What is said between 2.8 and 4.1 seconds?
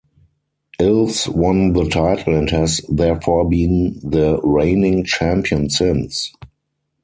therefore been